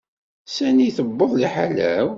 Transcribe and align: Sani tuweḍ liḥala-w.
Sani 0.55 0.87
tuweḍ 0.95 1.31
liḥala-w. 1.35 2.07